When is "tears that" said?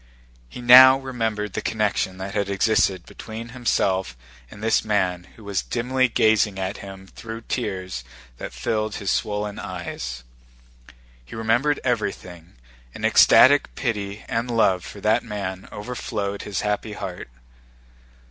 7.41-8.51